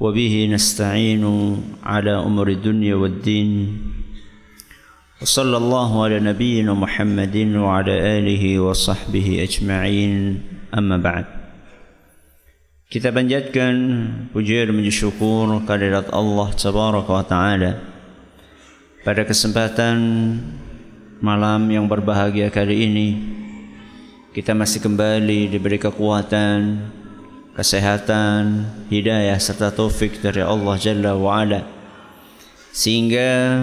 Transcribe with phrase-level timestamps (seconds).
[0.00, 1.24] وبه نستعين
[1.82, 3.50] على أمور الدنيا والدين
[5.22, 10.12] وصلى الله على نبينا محمد وعلى آله وصحبه أجمعين
[10.74, 11.26] أما بعد
[12.84, 13.74] Kita panjatkan
[14.30, 17.72] pujian dan syukur kehadirat Allah Tabaraka wa Ta'ala
[19.02, 19.98] pada kesempatan
[21.18, 23.08] malam yang berbahagia kali ini
[24.30, 26.86] kita masih kembali diberi kekuatan
[27.59, 31.67] kesehatan, hidayah serta taufik dari Allah Jalla wa Ala
[32.71, 33.59] sehingga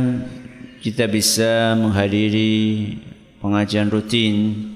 [0.85, 2.93] kita bisa menghadiri
[3.41, 4.69] pengajian rutin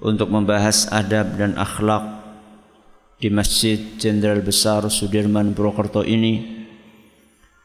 [0.00, 2.24] untuk membahas adab dan akhlak
[3.20, 6.64] di Masjid Jenderal Besar Sudirman Purwokerto ini.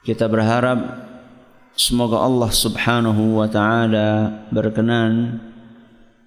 [0.03, 0.83] Kita berharap
[1.79, 5.39] semoga Allah Subhanahu wa taala berkenan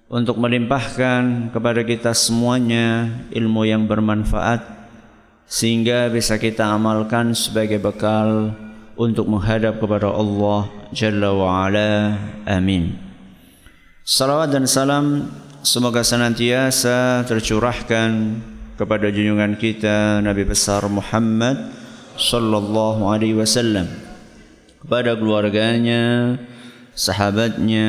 [0.07, 4.63] untuk melimpahkan kepada kita semuanya ilmu yang bermanfaat
[5.47, 8.55] sehingga bisa kita amalkan sebagai bekal
[8.95, 12.15] untuk menghadap kepada Allah Jalla wa Ala.
[12.47, 12.95] Amin.
[14.07, 15.27] Salawat dan salam
[15.59, 18.39] semoga senantiasa tercurahkan
[18.79, 21.75] kepada junjungan kita Nabi besar Muhammad
[22.15, 23.91] sallallahu alaihi wasallam
[24.79, 26.37] kepada keluarganya,
[26.97, 27.87] sahabatnya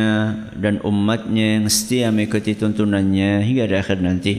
[0.53, 4.35] dan umatnya yang setia mengikuti tuntunannya hingga di akhir nanti.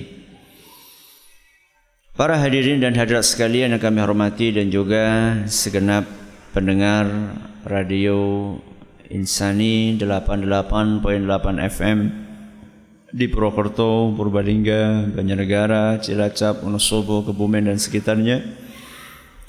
[2.14, 6.06] Para hadirin dan hadirat sekalian yang kami hormati dan juga segenap
[6.54, 7.10] pendengar
[7.66, 8.54] radio
[9.10, 11.02] Insani 88.8
[11.66, 12.00] FM
[13.10, 18.46] di Purwokerto, Purbalingga, Banjarnegara, Cilacap, Wonosobo, Kebumen dan sekitarnya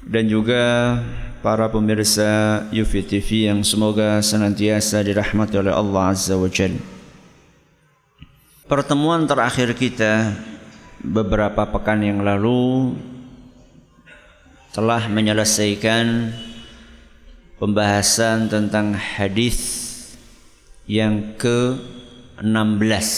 [0.06, 0.97] dan juga
[1.40, 6.76] para pemirsa Yufi TV yang semoga senantiasa dirahmati oleh Allah Azza wa Jalla.
[8.68, 10.36] Pertemuan terakhir kita
[11.00, 12.92] beberapa pekan yang lalu
[14.70, 16.30] telah menyelesaikan
[17.56, 19.88] pembahasan tentang hadis
[20.84, 23.08] yang ke-16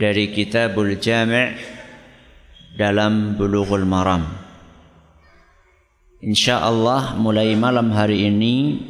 [0.00, 1.54] dari Kitabul Jami'
[2.74, 4.47] dalam Bulughul Maram.
[6.18, 8.82] Insya Allah mulai malam hari ini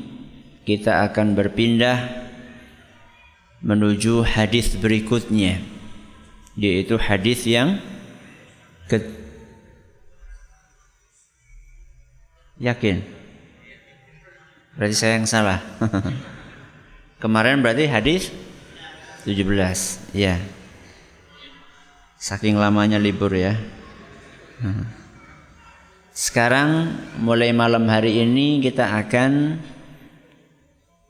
[0.65, 2.09] kita akan berpindah
[3.61, 5.61] menuju hadis berikutnya
[6.57, 7.85] yaitu hadis yang
[8.89, 8.97] ke
[12.57, 13.05] yakin?
[14.81, 15.61] Berarti saya yang salah.
[17.23, 18.33] Kemarin berarti hadis
[19.29, 20.41] 17 ya
[22.17, 23.53] saking lamanya libur ya
[26.19, 29.55] sekarang mulai malam hari ini kita akan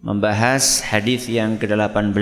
[0.04, 2.12] membahas hadis yang ke-18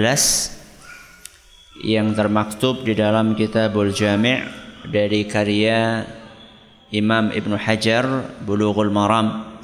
[1.82, 4.38] yang termaktub di dalam Kitabul Jami'
[4.86, 6.06] dari karya
[6.94, 8.06] Imam Ibn Hajar
[8.46, 9.58] Bulughul Maram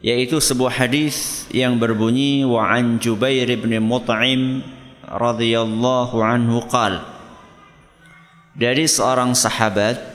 [0.00, 4.64] yaitu sebuah hadis yang berbunyi wa an Jubair bin Mut'im
[5.04, 7.04] radhiyallahu anhu qal.
[8.56, 10.11] Dari seorang sahabat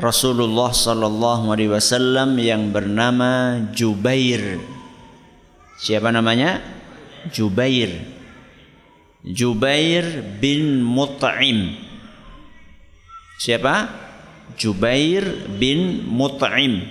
[0.00, 4.56] Rasulullah sallallahu alaihi wasallam yang bernama Jubair
[5.80, 6.60] Siapa namanya?
[7.32, 8.04] Jubair.
[9.24, 10.04] Jubair
[10.36, 11.72] bin Mut'im.
[13.40, 13.88] Siapa?
[14.60, 15.24] Jubair
[15.56, 16.84] bin Mut'im.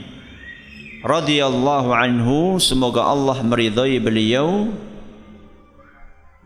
[1.05, 4.73] Radhiyallahu anhu, semoga Allah meridhai beliau.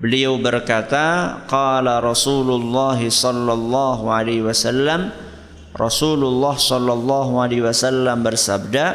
[0.03, 5.15] Beliau berkata, qala Rasulullah sallallahu alaihi wasallam,
[5.73, 8.85] Rasulullah sallallahu alaihi wasallam bersabda,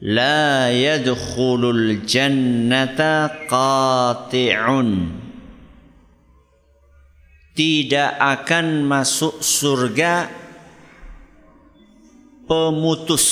[0.00, 5.20] La yadkhulul jannata qati'un.
[7.54, 10.26] Tidak akan masuk surga
[12.48, 13.24] pemutus.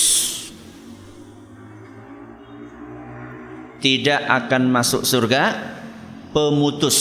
[3.83, 5.43] Tidak akan masuk surga
[6.31, 6.97] pemutus.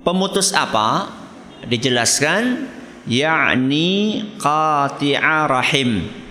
[0.00, 1.23] Pemutus apa?
[1.64, 2.68] Dijelaskan
[3.08, 6.24] yakni qati'a rahim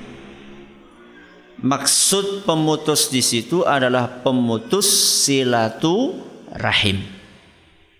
[1.64, 4.84] Maksud pemutus di situ adalah pemutus
[5.24, 6.12] silatu
[6.60, 7.00] rahim.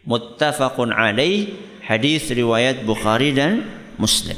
[0.04, 1.48] Muttafaqun alaih
[1.80, 3.64] hadis riwayat Bukhari dan
[3.96, 4.36] Muslim.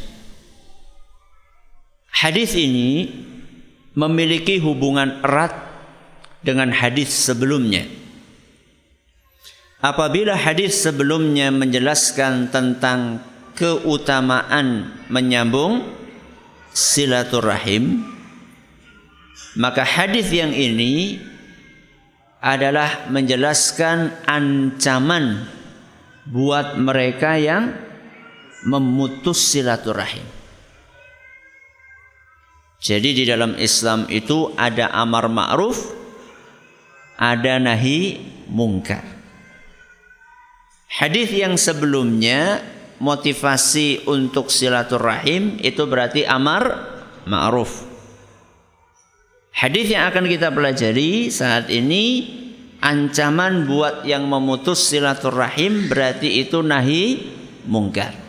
[2.14, 3.10] Hadis ini
[3.98, 5.58] memiliki hubungan erat
[6.46, 7.82] dengan hadis sebelumnya.
[9.86, 13.22] Apabila hadis sebelumnya menjelaskan tentang
[13.54, 15.86] keutamaan menyambung
[16.74, 18.02] silaturahim,
[19.54, 21.22] maka hadis yang ini
[22.42, 25.46] adalah menjelaskan ancaman
[26.34, 27.78] buat mereka yang
[28.66, 30.26] memutus silaturahim.
[32.82, 35.94] Jadi di dalam Islam itu ada amar ma'ruf,
[37.22, 38.18] ada nahi
[38.50, 39.15] mungkar.
[40.96, 42.64] Hadis yang sebelumnya
[43.04, 46.64] motivasi untuk silaturahim itu berarti amar
[47.28, 47.84] ma'ruf.
[49.52, 52.32] Hadis yang akan kita pelajari saat ini
[52.80, 57.24] ancaman buat yang memutus silaturahim berarti itu nahi
[57.68, 58.26] mungkar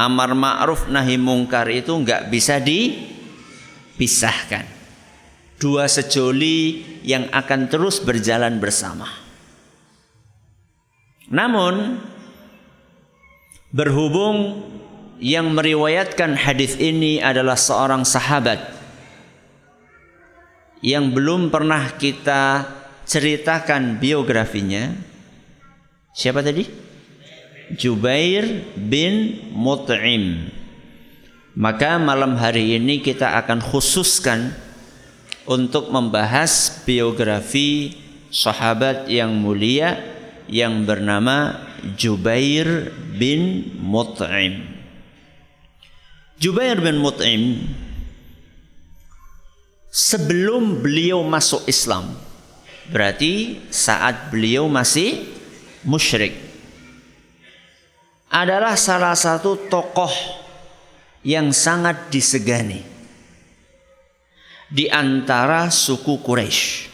[0.00, 4.64] amar ma'ruf nahi mungkar itu nggak bisa dipisahkan.
[5.60, 9.29] Dua sejoli yang akan terus berjalan bersama.
[11.30, 12.02] Namun
[13.70, 14.66] berhubung
[15.22, 18.58] yang meriwayatkan hadis ini adalah seorang sahabat
[20.82, 22.66] yang belum pernah kita
[23.06, 24.90] ceritakan biografinya.
[26.10, 26.66] Siapa tadi?
[27.78, 30.50] Jubair bin Mut'im.
[31.54, 34.50] Maka malam hari ini kita akan khususkan
[35.46, 37.94] untuk membahas biografi
[38.34, 40.19] sahabat yang mulia
[40.50, 41.62] yang bernama
[41.94, 44.66] Jubair bin Mut'im.
[46.42, 47.62] Jubair bin Mut'im
[49.94, 52.18] sebelum beliau masuk Islam
[52.90, 55.22] berarti saat beliau masih
[55.86, 56.34] musyrik
[58.26, 60.10] adalah salah satu tokoh
[61.22, 62.82] yang sangat disegani
[64.70, 66.89] di antara suku Quraisy.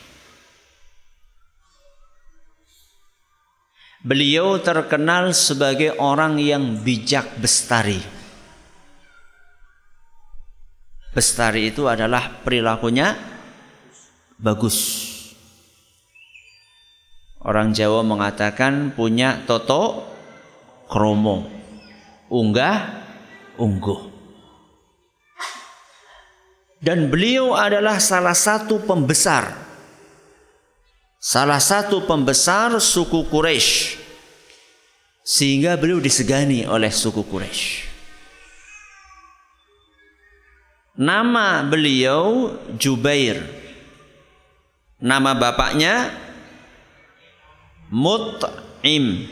[4.07, 7.99] Beliau terkenal sebagai orang yang bijak bestari.
[11.11, 13.19] Bestari itu adalah perilakunya
[14.39, 15.11] bagus.
[17.43, 20.07] Orang Jawa mengatakan punya toto
[20.87, 21.51] kromo
[22.31, 23.07] unggah
[23.59, 24.01] ungguh
[26.79, 29.66] dan beliau adalah salah satu pembesar
[31.21, 33.99] salah satu pembesar suku Quraisy
[35.27, 37.87] sehingga beliau disegani oleh suku Quraisy
[40.97, 43.45] nama beliau Jubair.
[44.97, 46.09] Nama bapaknya
[47.93, 49.29] Mut'im.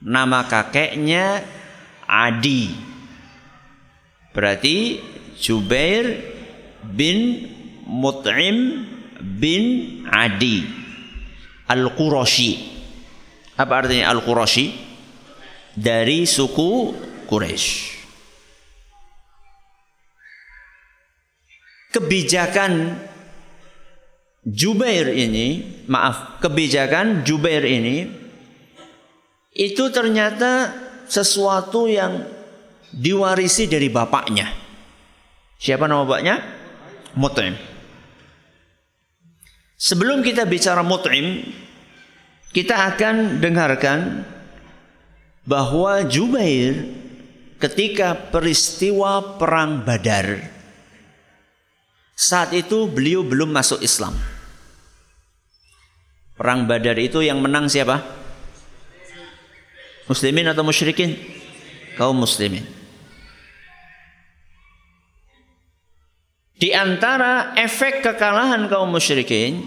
[0.00, 1.44] Nama kakeknya
[2.08, 2.72] Adi.
[4.32, 5.00] Berarti
[5.36, 6.24] Jubair
[6.84, 7.48] bin
[7.84, 8.88] Mut'im
[9.26, 9.64] bin
[10.06, 10.62] Adi
[11.66, 12.52] Al-Qurashi.
[13.58, 14.70] Apa artinya Al-Qurashi?
[15.74, 16.94] Dari suku
[17.26, 17.98] Quraisy.
[21.92, 23.02] Kebijakan
[24.46, 28.06] Jubair ini, maaf, kebijakan Jubair ini
[29.56, 30.70] itu ternyata
[31.10, 32.22] sesuatu yang
[32.94, 34.46] diwarisi dari bapaknya.
[35.58, 36.38] Siapa nama bapaknya?
[37.18, 37.75] Mut'im.
[39.76, 41.44] Sebelum kita bicara Mut'im,
[42.56, 44.24] kita akan dengarkan
[45.44, 46.88] bahwa Jubair
[47.60, 50.40] ketika peristiwa perang Badar
[52.16, 54.16] saat itu beliau belum masuk Islam.
[56.36, 58.00] Perang Badar itu yang menang siapa?
[60.08, 61.16] Muslimin atau musyrikin?
[62.00, 62.75] Kaum muslimin.
[66.56, 69.60] Di antara efek kekalahan kaum musyrikin,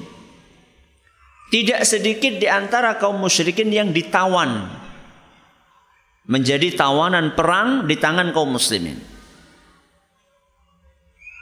[1.53, 4.69] tidak sedikit di antara kaum musyrikin yang ditawan
[6.29, 8.98] menjadi tawanan perang di tangan kaum muslimin.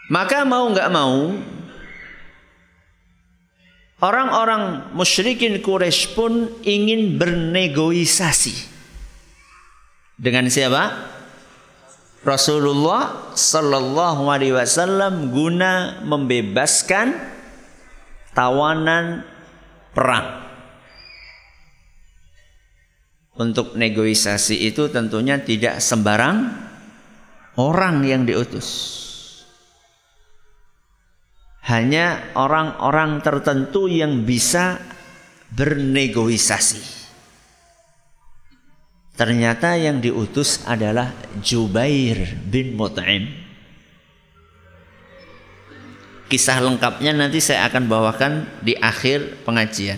[0.07, 1.35] Maka mau nggak mau
[3.99, 8.55] orang-orang musyrikin Quraisy pun ingin bernegosiasi
[10.15, 11.15] dengan siapa?
[12.27, 17.15] Rasulullah Sallallahu Alaihi Wasallam guna membebaskan
[18.35, 19.23] tawanan
[19.95, 20.43] perang.
[23.39, 26.51] Untuk negosiasi itu tentunya tidak sembarang
[27.55, 28.99] orang yang diutus.
[31.63, 34.83] Hanya orang-orang tertentu yang bisa
[35.55, 36.96] bernegosiasi.
[39.17, 41.09] Ternyata yang diutus adalah
[41.41, 43.25] Jubair bin Mut'im.
[46.29, 49.97] Kisah lengkapnya nanti saya akan bawakan di akhir pengajian.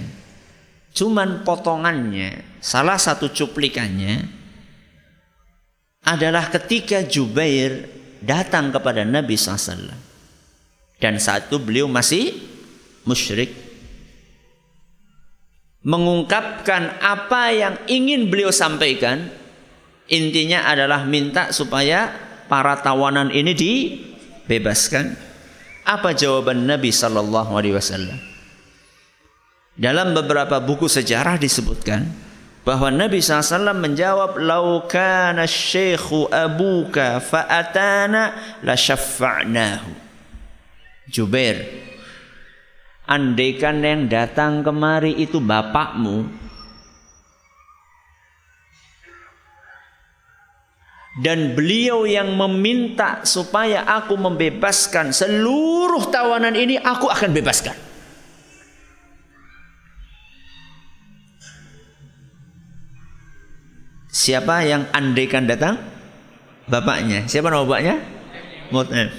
[0.96, 4.24] Cuman potongannya, salah satu cuplikannya
[6.08, 7.92] adalah ketika Jubair
[8.24, 9.92] datang kepada Nabi SAW.
[10.96, 12.40] Dan saat itu beliau masih
[13.04, 13.69] musyrik.
[15.80, 19.32] Mengungkapkan apa yang ingin beliau sampaikan.
[20.10, 22.10] Intinya adalah minta supaya
[22.50, 25.16] para tawanan ini dibebaskan.
[25.86, 28.20] Apa jawaban Nabi Sallallahu Alaihi Wasallam?
[29.80, 32.04] Dalam beberapa buku sejarah disebutkan
[32.68, 39.90] bahwa Nabi SAW menjawab lau kana syekhu abuka fa'atana la syaffa'nahu
[41.10, 41.89] Jubair
[43.10, 46.30] andaikan yang datang kemari itu bapakmu
[51.26, 57.90] dan beliau yang meminta supaya aku membebaskan seluruh tawanan ini aku akan bebaskan
[64.20, 65.80] Siapa yang andaikan datang?
[66.68, 67.24] Bapaknya.
[67.26, 68.04] Siapa nama bapaknya?
[68.68, 69.10] Mut'im.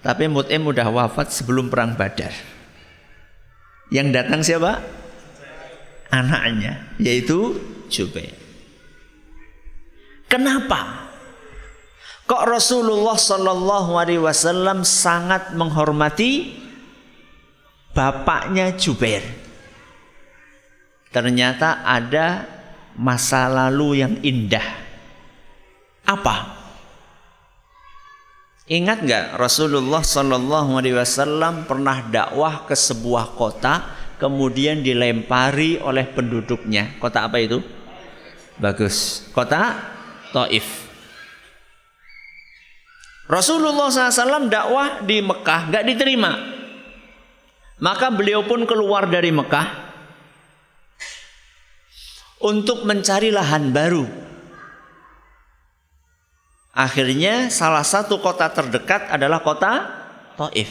[0.00, 2.55] Tapi Mut'im udah wafat sebelum perang Badar.
[3.90, 4.72] Yang datang siapa?
[6.10, 7.54] Anaknya, yaitu
[7.86, 8.34] Jubair.
[10.26, 11.06] Kenapa?
[12.26, 16.58] Kok Rasulullah Shallallahu Alaihi Wasallam sangat menghormati
[17.94, 19.22] bapaknya Jubair?
[21.14, 22.42] Ternyata ada
[22.98, 24.66] masa lalu yang indah.
[26.02, 26.55] Apa?
[28.66, 36.98] Ingat nggak Rasulullah Shallallahu Alaihi Wasallam pernah dakwah ke sebuah kota, kemudian dilempari oleh penduduknya.
[36.98, 37.62] Kota apa itu?
[38.58, 39.28] Bagus.
[39.30, 39.78] Kota
[40.34, 40.90] Taif.
[43.26, 46.34] Rasulullah SAW dakwah di Mekah nggak diterima.
[47.78, 49.66] Maka beliau pun keluar dari Mekah
[52.42, 54.25] untuk mencari lahan baru.
[56.76, 59.88] Akhirnya salah satu kota terdekat adalah kota
[60.36, 60.68] Taif.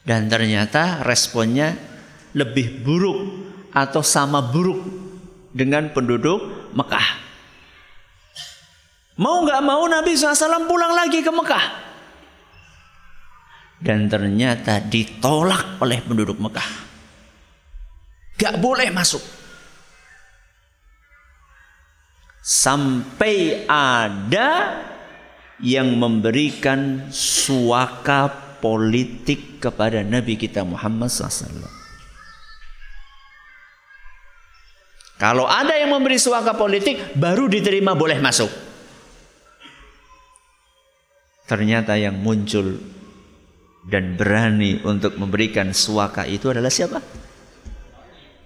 [0.00, 1.76] Dan ternyata responnya
[2.32, 3.18] lebih buruk
[3.76, 4.80] atau sama buruk
[5.52, 7.08] dengan penduduk Mekah.
[9.20, 11.64] Mau nggak mau Nabi SAW pulang lagi ke Mekah.
[13.80, 16.68] Dan ternyata ditolak oleh penduduk Mekah.
[18.40, 19.39] Gak boleh masuk.
[22.50, 24.82] Sampai ada
[25.62, 28.26] yang memberikan suaka
[28.58, 31.46] politik kepada Nabi kita Muhammad SAW.
[35.20, 38.50] Kalau ada yang memberi suaka politik, baru diterima boleh masuk.
[41.44, 42.80] Ternyata yang muncul
[43.84, 47.04] dan berani untuk memberikan suaka itu adalah siapa?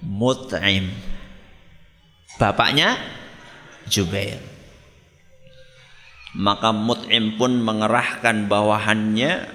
[0.03, 0.91] Mut'im.
[2.35, 3.23] Bapaknya
[3.89, 4.41] Jubair.
[6.35, 9.47] Maka Mut'im pun mengerahkan bawahannya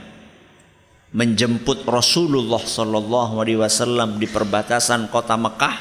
[1.12, 5.76] menjemput Rasulullah sallallahu alaihi wasallam di perbatasan kota Mekah.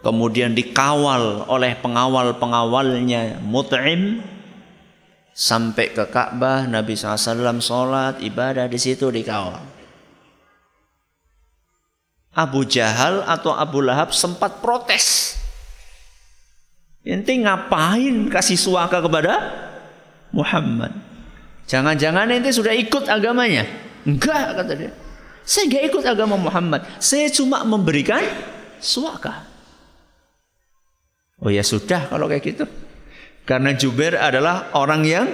[0.00, 4.22] Kemudian dikawal oleh pengawal-pengawalnya Mut'im
[5.36, 9.75] sampai ke Ka'bah Nabi SAW sholat ibadah di situ dikawal.
[12.36, 15.40] Abu Jahal atau Abu Lahab sempat protes.
[17.00, 19.40] Ente ngapain kasih suaka kepada
[20.36, 20.92] Muhammad?
[21.64, 23.64] Jangan-jangan ente sudah ikut agamanya?
[24.04, 24.92] Enggak kata dia.
[25.48, 26.84] Saya enggak ikut agama Muhammad.
[27.00, 28.20] Saya cuma memberikan
[28.84, 29.48] suaka.
[31.40, 32.68] Oh ya sudah kalau kayak gitu.
[33.46, 35.26] Karena Jubair adalah orang yang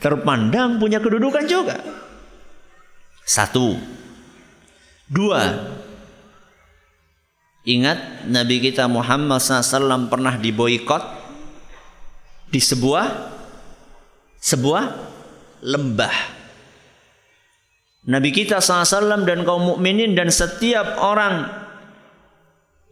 [0.00, 1.76] terpandang punya kedudukan juga.
[3.26, 3.76] Satu.
[5.10, 5.42] Dua.
[7.60, 11.02] Ingat Nabi kita Muhammad SAW pernah diboikot
[12.48, 13.06] di sebuah
[14.40, 14.84] sebuah
[15.60, 16.16] lembah.
[18.08, 21.52] Nabi kita SAW dan kaum mukminin dan setiap orang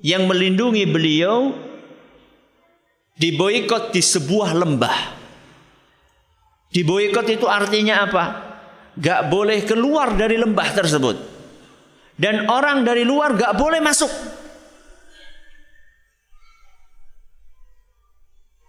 [0.04, 1.56] yang melindungi beliau
[3.16, 4.98] diboikot di sebuah lembah.
[6.68, 8.24] Diboikot itu artinya apa?
[9.00, 11.16] Gak boleh keluar dari lembah tersebut.
[12.20, 14.37] Dan orang dari luar gak boleh masuk.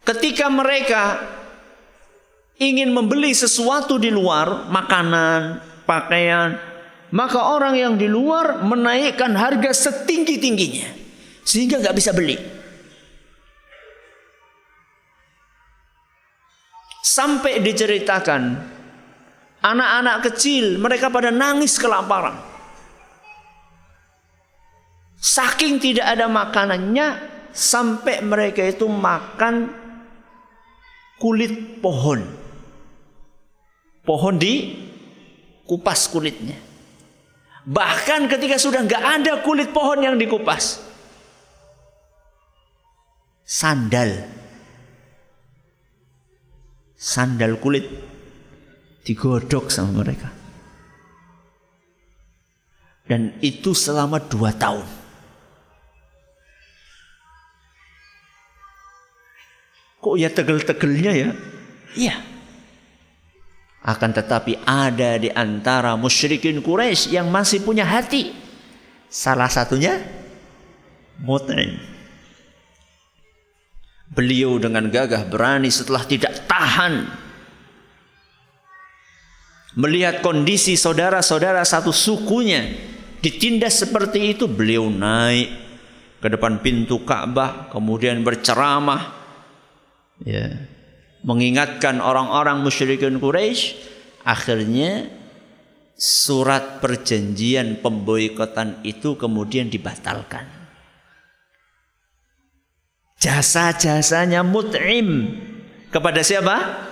[0.09, 1.21] Ketika mereka
[2.57, 6.57] ingin membeli sesuatu di luar, makanan, pakaian,
[7.13, 10.89] maka orang yang di luar menaikkan harga setinggi-tingginya
[11.45, 12.37] sehingga nggak bisa beli.
[17.05, 18.43] Sampai diceritakan
[19.59, 22.39] Anak-anak kecil mereka pada nangis kelaparan.
[25.19, 27.07] Saking tidak ada makanannya
[27.51, 29.67] sampai mereka itu makan
[31.19, 32.23] kulit pohon.
[34.07, 34.73] Pohon di
[35.67, 36.57] kupas kulitnya.
[37.69, 40.81] Bahkan ketika sudah nggak ada kulit pohon yang dikupas.
[43.45, 44.25] Sandal.
[46.97, 47.85] Sandal kulit
[49.05, 50.33] digodok sama mereka.
[53.09, 54.98] Dan itu selama dua tahun.
[60.09, 61.29] Kok ya tegel-tegelnya ya?
[61.93, 62.15] Iya.
[63.85, 68.33] Akan tetapi ada di antara musyrikin Quraisy yang masih punya hati.
[69.05, 70.01] Salah satunya
[71.21, 71.77] Mut'im.
[74.09, 77.05] Beliau dengan gagah berani setelah tidak tahan
[79.77, 82.65] melihat kondisi saudara-saudara satu sukunya
[83.21, 85.53] ditindas seperti itu, beliau naik
[86.17, 89.18] ke depan pintu Ka'bah, kemudian berceramah,
[90.23, 90.55] ya,
[91.23, 93.75] mengingatkan orang-orang musyrikin Quraisy.
[94.27, 95.07] Akhirnya
[95.99, 100.47] surat perjanjian pemboikotan itu kemudian dibatalkan.
[103.19, 105.35] Jasa-jasanya Mut'im
[105.91, 106.87] kepada siapa?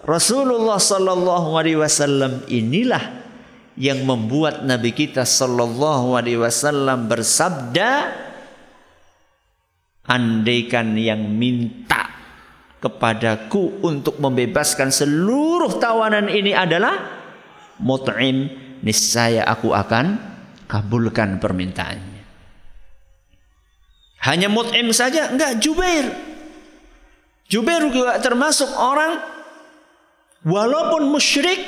[0.00, 3.18] Rasulullah sallallahu alaihi wasallam inilah
[3.76, 8.16] yang membuat Nabi kita sallallahu alaihi wasallam bersabda
[10.08, 11.97] andaikan yang minta
[12.78, 16.94] kepadaku untuk membebaskan seluruh tawanan ini adalah
[17.82, 18.66] mut'im.
[18.78, 20.18] Niscaya aku akan
[20.70, 22.22] kabulkan permintaannya.
[24.22, 26.06] Hanya mut'im saja enggak Jubair.
[27.48, 29.18] Jubair juga termasuk orang
[30.44, 31.58] walaupun musyrik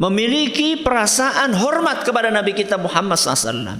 [0.00, 3.78] memiliki perasaan hormat kepada Nabi kita Muhammad SAW.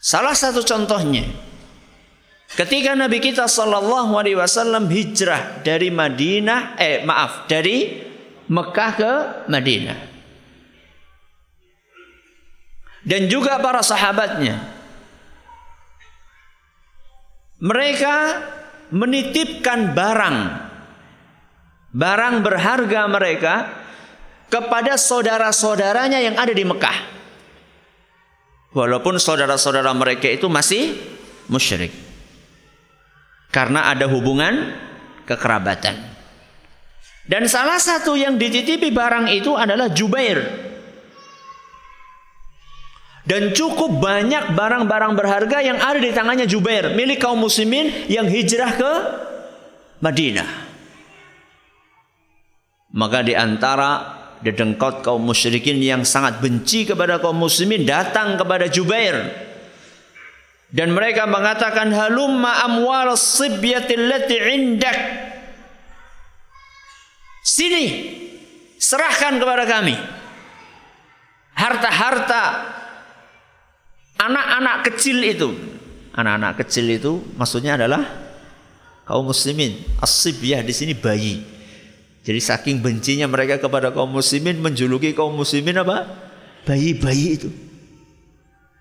[0.00, 1.28] Salah satu contohnya,
[2.56, 8.06] ketika Nabi kita Sallallahu Alaihi Wasallam hijrah dari Madinah, eh maaf dari
[8.48, 9.12] Mekah ke
[9.52, 9.98] Madinah,
[13.04, 14.56] dan juga para sahabatnya,
[17.60, 18.14] mereka
[18.88, 20.38] menitipkan barang
[21.92, 23.54] barang berharga mereka
[24.48, 26.98] kepada saudara-saudaranya yang ada di Mekah.
[28.72, 30.96] Walaupun saudara-saudara mereka itu masih
[31.48, 32.07] musyrik.
[33.48, 34.76] Karena ada hubungan
[35.24, 35.96] kekerabatan.
[37.28, 40.68] Dan salah satu yang dititipi barang itu adalah Jubair.
[43.28, 48.72] Dan cukup banyak barang-barang berharga yang ada di tangannya Jubair, milik kaum muslimin yang hijrah
[48.72, 48.92] ke
[50.00, 50.48] Madinah.
[52.96, 59.47] Maka di antara dedengkot kaum musyrikin yang sangat benci kepada kaum muslimin datang kepada Jubair.
[60.68, 64.98] Dan mereka mengatakan halumma amwal sibyatil lati indak.
[67.40, 67.84] Sini
[68.76, 69.96] serahkan kepada kami.
[71.56, 72.42] Harta-harta
[74.20, 75.50] anak-anak kecil itu.
[76.12, 78.04] Anak-anak kecil itu maksudnya adalah
[79.08, 79.80] kaum muslimin.
[80.44, 81.40] Ya di sini bayi.
[82.28, 86.04] Jadi saking bencinya mereka kepada kaum muslimin menjuluki kaum muslimin apa?
[86.68, 87.48] Bayi-bayi itu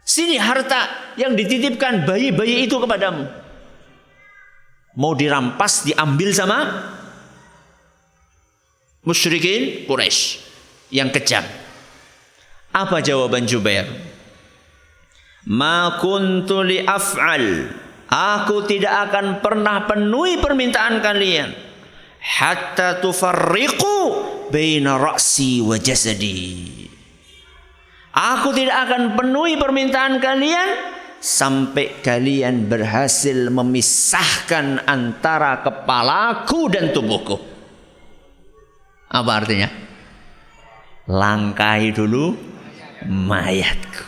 [0.07, 3.27] sini harta yang dititipkan bayi-bayi itu kepadamu
[4.95, 6.57] mau dirampas diambil sama
[9.03, 10.39] musyrikin Quraisy
[10.95, 11.43] yang kejam
[12.71, 14.07] apa jawaban Jubair
[15.47, 17.71] Ma kuntu li af'al.
[18.07, 21.55] Aku tidak akan pernah penuhi permintaan kalian
[22.19, 23.99] hatta tufarriqu
[24.51, 26.86] baina ra'si wa jasadi.
[28.17, 30.69] Aku tidak akan penuhi permintaan kalian
[31.21, 37.37] sampai kalian berhasil memisahkan antara kepalaku dan tubuhku.
[39.13, 39.69] Apa artinya?
[41.05, 42.33] Langkahi dulu
[43.05, 44.05] mayatku.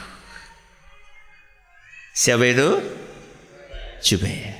[2.17, 2.69] Siapa itu?
[4.01, 4.57] Jubair.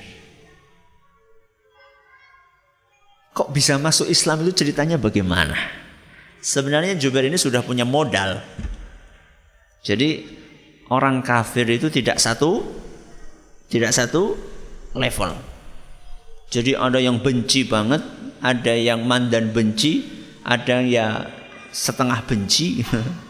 [3.34, 5.58] Kok bisa masuk Islam itu ceritanya bagaimana?
[6.38, 8.40] Sebenarnya Jubair ini sudah punya modal.
[9.80, 10.24] Jadi
[10.92, 12.60] orang kafir itu tidak satu
[13.70, 14.34] tidak satu
[14.98, 15.32] level.
[16.50, 18.02] Jadi ada yang benci banget,
[18.42, 20.02] ada yang mandan benci,
[20.42, 21.24] ada yang
[21.70, 22.68] setengah benci.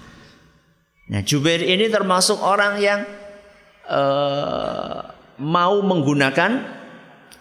[1.10, 3.02] Nah, Jubair ini termasuk orang yang
[3.90, 5.10] uh,
[5.42, 6.62] mau menggunakan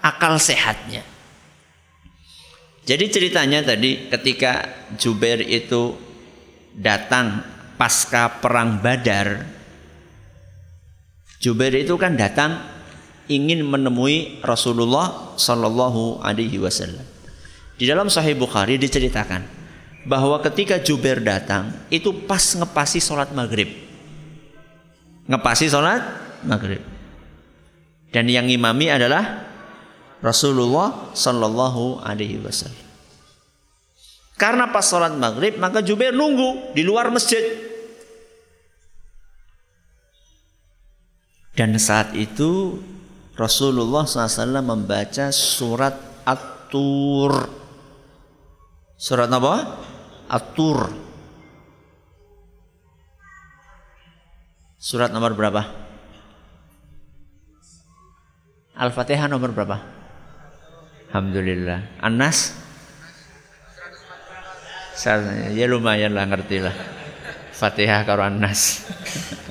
[0.01, 1.05] akal sehatnya.
[2.81, 4.65] Jadi ceritanya tadi ketika
[4.97, 5.93] Jubair itu
[6.73, 7.45] datang
[7.79, 9.47] pasca perang Badar,
[11.39, 12.59] Jubair itu kan datang
[13.31, 17.07] ingin menemui Rasulullah Shallallahu Alaihi Wasallam.
[17.79, 19.47] Di dalam Sahih Bukhari diceritakan
[20.03, 23.71] bahwa ketika Jubair datang itu pas ngepasi sholat maghrib,
[25.31, 26.03] ngepasi sholat
[26.43, 26.83] maghrib,
[28.11, 29.47] dan yang imami adalah
[30.19, 32.87] Rasulullah Shallallahu Alaihi Wasallam.
[34.35, 37.68] Karena pas sholat maghrib maka Jubair nunggu di luar masjid.
[41.59, 42.79] Dan saat itu
[43.35, 47.51] Rasulullah SAW membaca surat At-Tur.
[48.95, 49.75] Surat apa?
[50.31, 50.87] At-Tur.
[54.79, 55.67] Surat nomor berapa?
[58.79, 59.83] Al-Fatihah nomor berapa?
[61.11, 61.99] Alhamdulillah.
[61.99, 62.55] Anas?
[65.51, 66.75] Ya lumayan lah ngerti lah.
[67.51, 68.87] Fatihah karo Anas.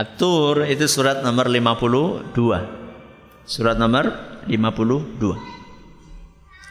[0.00, 2.32] At-Tur itu surat nomor 52.
[3.44, 4.08] Surat nomor
[4.48, 5.36] 52.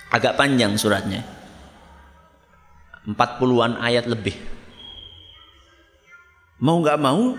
[0.09, 1.21] Agak panjang suratnya.
[3.05, 4.33] 40-an ayat lebih.
[6.65, 7.37] Mau nggak mau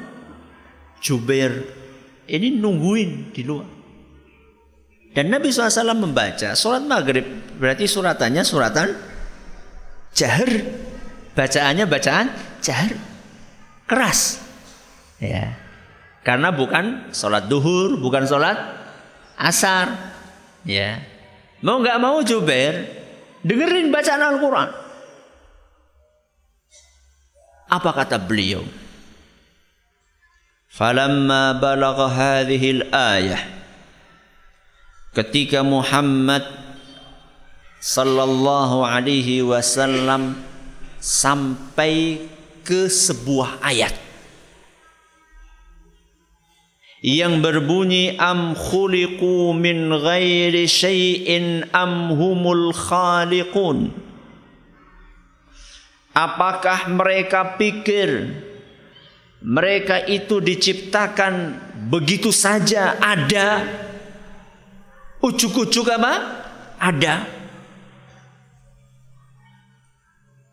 [1.02, 1.66] Jubair
[2.30, 3.66] ini nungguin di luar.
[5.10, 7.26] Dan Nabi SAW membaca surat maghrib
[7.58, 8.94] berarti suratannya suratan
[10.14, 10.50] jahar.
[11.34, 12.30] Bacaannya bacaan
[12.62, 12.94] jahar.
[13.90, 14.38] Keras.
[15.18, 15.59] Ya.
[16.20, 18.56] Karena bukan sholat duhur, bukan sholat
[19.40, 19.96] asar.
[20.68, 21.00] Ya.
[21.64, 22.84] Mau nggak mau Jubair,
[23.40, 24.70] dengerin bacaan Al-Quran.
[27.70, 28.64] Apa kata beliau?
[30.70, 33.42] Falamma balagha hadhihi al-ayah
[35.10, 36.46] ketika Muhammad
[37.82, 40.38] sallallahu alaihi wasallam
[41.02, 42.22] sampai
[42.62, 44.09] ke sebuah ayat
[47.00, 54.10] yang berbunyi am khuliqu min ghairi syai'in am humul khaliqun
[56.10, 58.34] Apakah mereka pikir
[59.40, 61.56] mereka itu diciptakan
[61.88, 63.64] begitu saja ada
[65.22, 66.12] ujuk-ujuk apa?
[66.76, 67.24] Ada.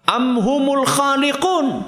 [0.08, 1.84] Am humul khaliqun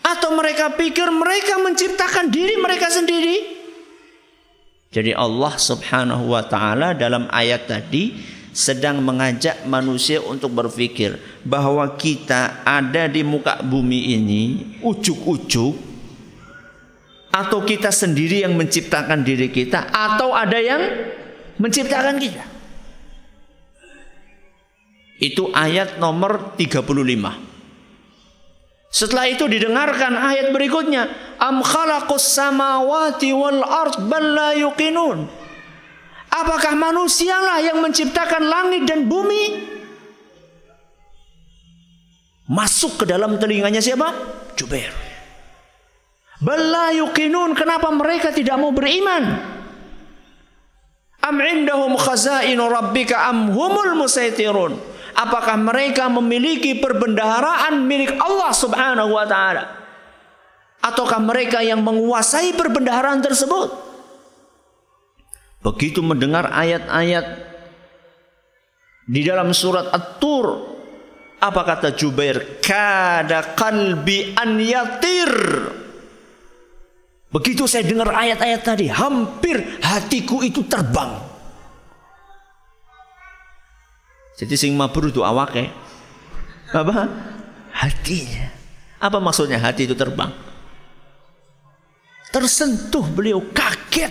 [0.00, 3.53] atau mereka pikir mereka menciptakan diri mereka sendiri?
[4.94, 8.14] Jadi Allah Subhanahu wa taala dalam ayat tadi
[8.54, 14.42] sedang mengajak manusia untuk berpikir bahwa kita ada di muka bumi ini
[14.86, 15.74] ujuk-ujuk
[17.34, 20.78] atau kita sendiri yang menciptakan diri kita atau ada yang
[21.58, 22.46] menciptakan kita.
[25.18, 27.53] Itu ayat nomor 35.
[28.94, 31.10] Setelah itu didengarkan ayat berikutnya,
[31.42, 35.26] am khalaqus samawati wal ard bal la yuqinun.
[36.30, 39.74] Apakah manusialah yang menciptakan langit dan bumi?
[42.46, 44.14] Masuk ke dalam telinganya siapa?
[44.54, 44.94] Jubair.
[46.38, 47.56] Bala yuqinun.
[47.58, 49.42] Kenapa mereka tidak mau beriman?
[51.24, 54.93] Am indahum khazainu rabbika am humul musaitirun.
[55.24, 59.64] Apakah mereka memiliki perbendaharaan milik Allah Subhanahu wa taala?
[60.84, 63.72] Ataukah mereka yang menguasai perbendaharaan tersebut?
[65.64, 67.24] Begitu mendengar ayat-ayat
[69.08, 70.76] di dalam surat At-Tur,
[71.40, 72.60] apa kata Jubair?
[72.60, 75.32] Kada qalbi an yatir.
[77.32, 81.33] Begitu saya dengar ayat-ayat tadi, hampir hatiku itu terbang.
[84.34, 85.70] Jadi sing mabur itu awake.
[86.74, 87.06] Apa?
[87.70, 88.50] Hatinya.
[88.98, 90.32] Apa maksudnya hati itu terbang?
[92.34, 94.10] Tersentuh beliau kaget.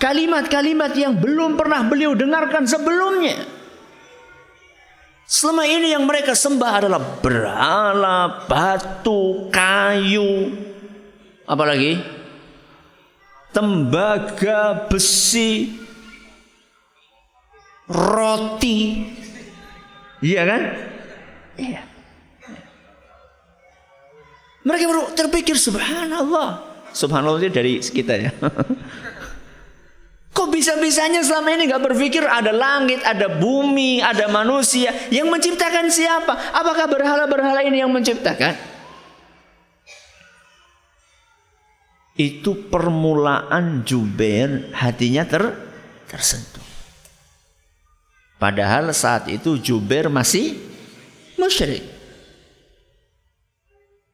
[0.00, 3.40] Kalimat-kalimat yang belum pernah beliau dengarkan sebelumnya.
[5.30, 10.50] Selama ini yang mereka sembah adalah berhala, batu, kayu,
[11.46, 12.02] apalagi
[13.54, 15.79] tembaga, besi,
[17.90, 19.10] roti.
[20.22, 20.62] Iya kan?
[21.58, 21.82] Iya.
[24.62, 26.62] Mereka baru terpikir subhanallah.
[26.94, 28.30] Subhanallah itu dari kita ya.
[30.30, 36.54] Kok bisa-bisanya selama ini nggak berpikir ada langit, ada bumi, ada manusia yang menciptakan siapa?
[36.54, 38.54] Apakah berhala-berhala ini yang menciptakan?
[42.14, 45.56] Itu permulaan Jubair hatinya ter
[46.06, 46.59] tersentuh.
[48.40, 50.56] Padahal saat itu Jubair masih
[51.36, 51.84] musyrik.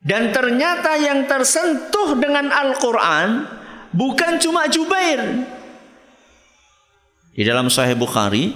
[0.03, 3.47] Dan ternyata yang tersentuh dengan Al-Quran
[3.95, 5.47] bukan cuma Jubair.
[7.35, 8.51] Di dalam Sahih Bukhari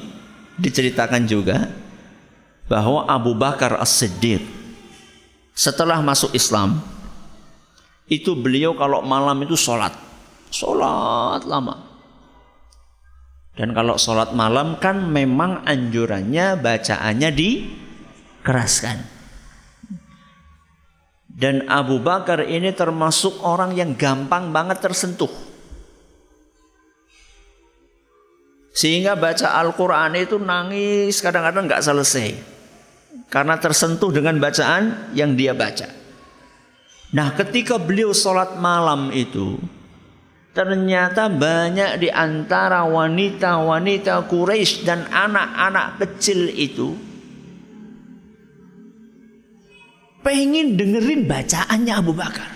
[0.59, 1.71] diceritakan juga
[2.71, 4.43] bahwa Abu Bakar As-Siddiq
[5.55, 6.79] setelah masuk Islam
[8.07, 9.93] itu beliau kalau malam itu sholat
[10.55, 11.90] sholat lama
[13.59, 18.99] dan kalau sholat malam kan memang anjurannya bacaannya dikeraskan.
[21.41, 25.33] Dan Abu Bakar ini termasuk orang yang gampang banget tersentuh.
[28.71, 32.37] Sehingga baca Al-Quran itu nangis kadang-kadang nggak selesai.
[33.33, 35.89] Karena tersentuh dengan bacaan yang dia baca.
[37.11, 39.59] Nah, ketika beliau sholat malam itu,
[40.51, 46.99] ternyata banyak di antara wanita-wanita Quraisy dan anak-anak kecil itu
[50.21, 52.51] pengen dengerin bacaannya Abu Bakar.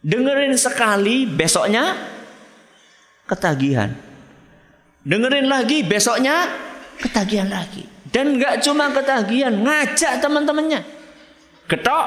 [0.00, 1.92] Dengerin sekali, besoknya
[3.28, 3.92] ketagihan.
[5.04, 6.48] Dengerin lagi besoknya
[6.96, 7.84] ketagihan lagi.
[8.08, 10.80] Dan nggak cuma ketagihan, ngajak teman-temannya.
[11.68, 12.06] Ketok,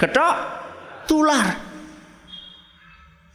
[0.00, 0.34] ketok,
[1.04, 1.60] tular.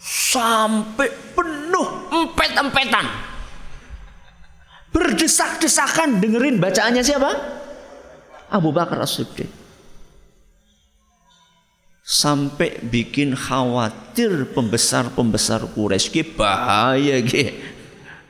[0.01, 3.05] Sampai penuh empet-empetan.
[4.89, 7.31] Berdesak-desakan dengerin bacaannya siapa?
[8.49, 9.49] Abu Bakar As-Siddiq.
[12.05, 16.37] Sampai bikin khawatir pembesar-pembesar Quraisy.
[16.37, 17.73] Bahaya gitu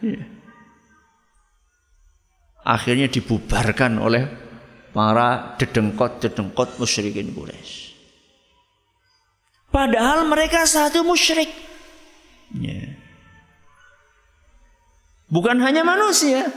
[0.05, 0.21] Iya.
[2.65, 4.25] Akhirnya dibubarkan oleh
[4.89, 7.84] para dedengkot-dedengkot musyrikin Quraisy.
[9.75, 11.51] Padahal mereka satu musyrik.
[12.55, 12.95] Ya.
[15.27, 16.47] Bukan hanya manusia,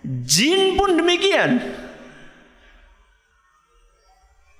[0.00, 1.60] jin pun demikian.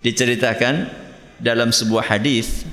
[0.04, 0.92] Diceritakan
[1.40, 2.68] dalam sebuah hadis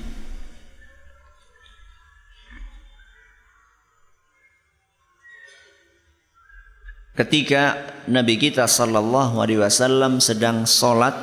[7.16, 11.16] ketika Nabi kita sallallahu alaihi wasallam sedang sholat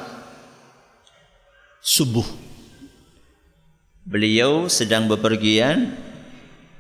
[1.86, 2.51] subuh.
[4.02, 5.94] Beliau sedang bepergian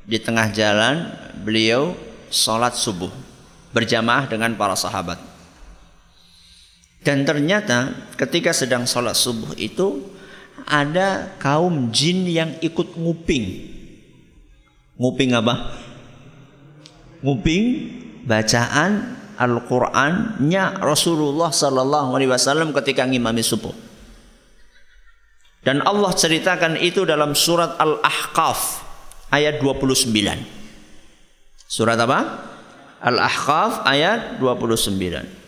[0.09, 1.05] di tengah jalan,
[1.45, 1.93] beliau
[2.33, 3.13] sholat subuh
[3.71, 5.21] berjamaah dengan para sahabat.
[7.01, 10.05] Dan ternyata ketika sedang sholat subuh itu
[10.69, 13.45] ada kaum jin yang ikut nguping.
[15.01, 15.77] Nguping apa?
[17.25, 17.63] Nguping
[18.25, 23.73] bacaan Al-Qur'annya Rasulullah sallallahu alaihi wasallam ketika ngimami subuh.
[25.61, 28.81] Dan Allah ceritakan itu dalam surat Al-Ahqaf
[29.29, 30.09] ayat 29.
[31.69, 32.49] Surat apa?
[33.01, 35.41] Al-Ahqaf ayat 29.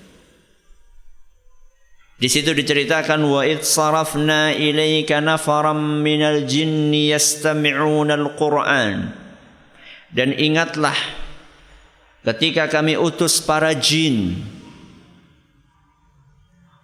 [2.24, 9.12] Di situ diceritakan wa id sarafna ilaika nafaram minal jinni yastami'una al-Qur'an.
[10.14, 10.96] Dan ingatlah
[12.22, 14.46] ketika kami utus para jin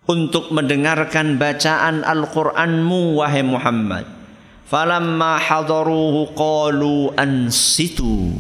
[0.10, 4.10] untuk mendengarkan bacaan Al-Qur'anmu wahai Muhammad
[4.66, 8.34] falamma hadaruhu qalu ansitu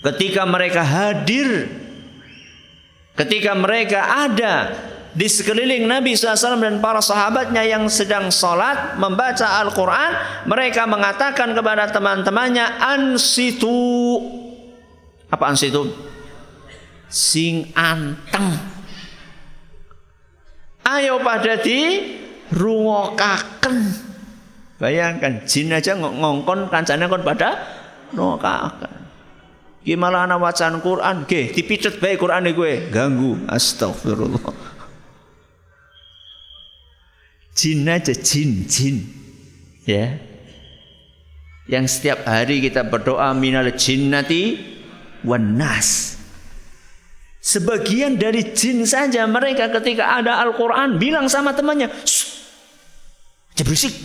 [0.00, 1.68] ketika mereka hadir
[3.12, 4.72] ketika mereka ada
[5.12, 10.12] di sekeliling Nabi SAW dan para sahabatnya yang sedang sholat membaca Al-Quran
[10.48, 13.76] mereka mengatakan kepada teman-temannya ansitu
[15.30, 15.86] Apaan sih itu?
[17.06, 18.79] Sing anteng.
[20.90, 22.02] Ayo pada di
[22.50, 23.76] rungokaken.
[24.82, 27.62] Bayangkan jin aja ngongkon kancane kon pada
[28.10, 29.00] rungokaken.
[29.86, 31.24] Gimana ana wacaan Quran?
[31.24, 33.38] Ge, dipicut bae Quran gue ganggu.
[33.46, 34.52] Astagfirullah.
[37.54, 38.96] Jin aja jin, jin.
[39.88, 40.20] Ya.
[41.70, 44.58] Yang setiap hari kita berdoa minal jinnati
[45.22, 46.19] wanas.
[47.40, 51.88] Sebagian dari jin saja mereka ketika ada Al-Quran bilang sama temannya,
[53.56, 53.96] jangan berisik,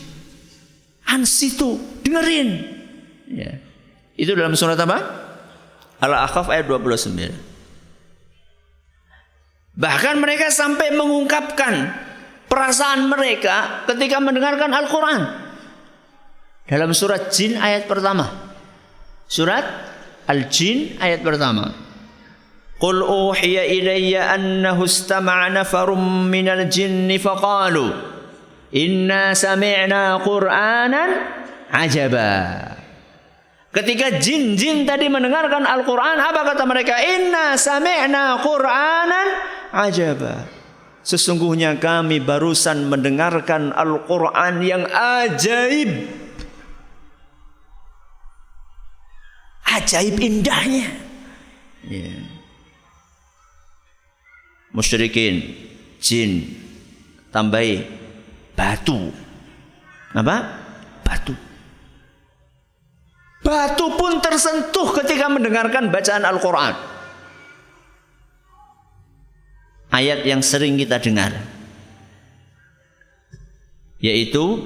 [1.04, 2.64] ansitu, dengerin.
[3.28, 3.60] Ya.
[4.16, 5.04] Itu dalam surat apa?
[6.00, 7.36] Al-Ahqaf ayat 29.
[9.76, 11.92] Bahkan mereka sampai mengungkapkan
[12.48, 15.44] perasaan mereka ketika mendengarkan Al-Quran.
[16.72, 18.32] Dalam surat jin ayat pertama.
[19.28, 19.92] Surat
[20.26, 21.85] Al-Jin ayat pertama.
[22.86, 27.90] Qul uhiya ilayya annahu istama'a nafarum minal jinni faqalu
[28.78, 31.10] inna sami'na qur'anan
[31.74, 32.30] ajaba.
[33.74, 36.94] Ketika jin-jin tadi mendengarkan Al-Quran, apa kata mereka?
[37.02, 39.28] Inna sami'na Qur'anan
[39.74, 40.46] ajaba.
[41.02, 45.90] Sesungguhnya kami barusan mendengarkan Al-Quran yang ajaib.
[49.74, 50.88] Ajaib indahnya.
[51.84, 52.35] Yeah.
[54.76, 55.56] Musyrikin,
[56.04, 56.52] jin,
[57.32, 57.88] tambahi
[58.60, 59.16] batu.
[60.12, 60.36] Apa?
[61.00, 61.32] Batu.
[63.40, 66.76] Batu pun tersentuh ketika mendengarkan bacaan Al-Quran.
[69.96, 71.32] Ayat yang sering kita dengar.
[74.04, 74.60] Yaitu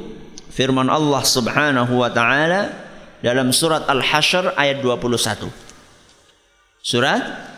[0.49, 2.73] firman Allah subhanahu wa ta'ala
[3.21, 5.53] dalam surat Al-Hashr ayat 21.
[6.81, 7.48] Surat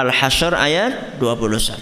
[0.00, 1.80] Al-Hashr ayat 21.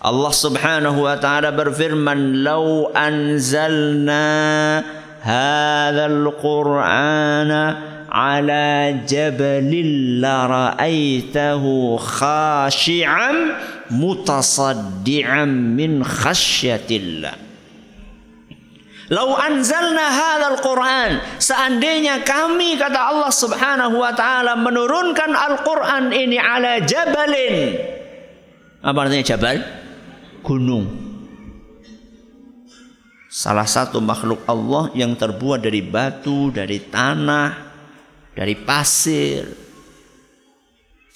[0.00, 4.82] Allah Subhanahu wa taala berfirman, "Lau anzalna
[5.22, 9.70] hadzal Qur'ana على جبل
[10.20, 13.32] لرأيته خاشعا
[13.90, 17.32] متصدعا من خشية الله
[19.13, 26.81] Lau anzalna hadzal Qur'an seandainya kami kata Allah Subhanahu wa taala menurunkan Al-Qur'an ini ala
[26.81, 27.77] jabalin
[28.81, 29.61] apa artinya jabal
[30.41, 30.89] gunung
[33.29, 37.65] salah satu makhluk Allah yang terbuat dari batu dari tanah
[38.35, 39.47] dari pasir.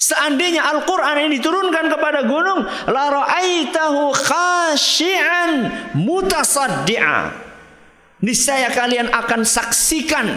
[0.00, 5.52] Seandainya Al-Quran ini diturunkan kepada gunung, la ra'aitahu khashi'an
[5.92, 7.49] mutasaddi'a.
[8.20, 10.36] Niscaya kalian akan saksikan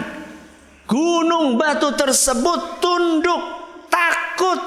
[0.88, 3.42] gunung batu tersebut tunduk,
[3.92, 4.60] takut,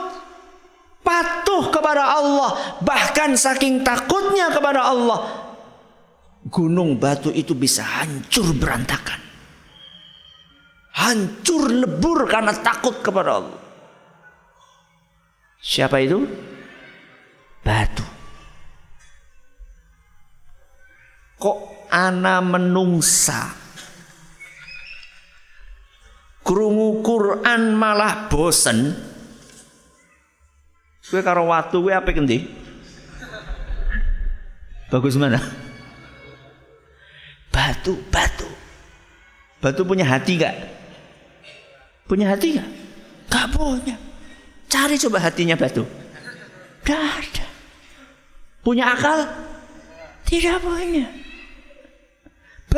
[1.02, 5.20] patuh kepada Allah, bahkan saking takutnya kepada Allah,
[6.46, 9.28] gunung batu itu bisa hancur berantakan
[10.98, 13.60] hancur lebur karena takut kepada Allah.
[15.62, 16.26] Siapa itu?
[17.62, 18.06] Batu.
[21.38, 21.58] Kok
[21.92, 23.54] ana menungsa?
[26.48, 28.96] Krungu Quran malah bosen.
[31.08, 32.48] Kowe karo watu kowe apik endi?
[34.88, 35.44] Bagus mana?
[37.52, 38.48] Batu, batu.
[39.60, 40.56] Batu punya hati gak?
[42.08, 42.70] Punya hati nggak?
[43.28, 44.00] Gak punya.
[44.72, 45.84] Cari coba hatinya batu.
[46.88, 47.46] Gak ada.
[48.64, 49.28] Punya akal?
[50.24, 51.27] Tidak punya.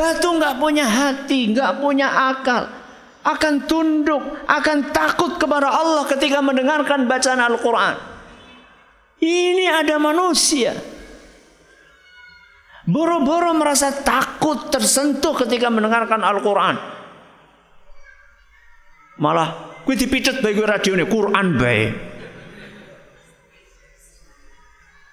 [0.00, 2.72] Batu nggak punya hati, nggak punya akal.
[3.20, 8.00] Akan tunduk, akan takut kepada Allah ketika mendengarkan bacaan Al-Quran.
[9.20, 10.72] Ini ada manusia.
[12.88, 16.80] Boro-boro merasa takut tersentuh ketika mendengarkan Al-Quran.
[19.20, 21.84] Malah kuwi dipitet bae radio ini Quran bae.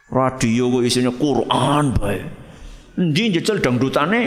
[0.08, 2.37] Radio kok isinya Quran bae.
[2.97, 4.21] Endi njejel dangdutane?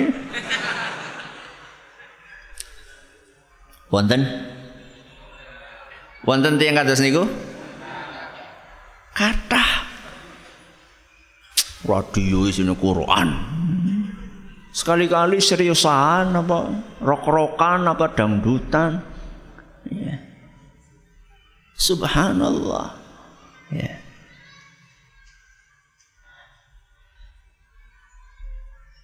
[3.91, 4.23] Wonten?
[6.23, 7.27] Wonten tiyang kados niku?
[9.11, 9.91] Kata
[11.83, 13.29] radio isinya Quran.
[14.71, 16.71] Sekali-kali seriusan apa
[17.03, 19.03] rok-rokan apa dangdutan.
[19.91, 20.15] Ya.
[21.75, 22.95] Subhanallah.
[23.75, 23.99] Ya.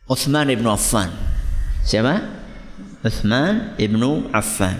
[0.06, 1.10] Uthman ibn Affan.
[1.82, 2.22] Siapa?
[3.02, 4.78] Uthman ibn Affan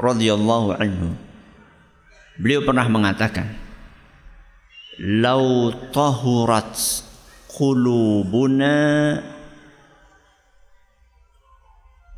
[0.00, 1.12] radhiyallahu anhu.
[2.40, 3.52] Beliau pernah mengatakan,
[4.98, 6.74] "Lau tahurat
[7.52, 9.20] qulubuna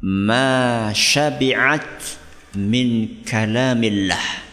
[0.06, 1.98] ma syabi'at
[2.56, 4.46] min kalamillah